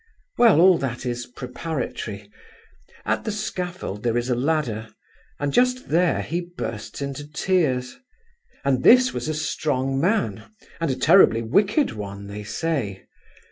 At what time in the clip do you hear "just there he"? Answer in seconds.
5.53-6.41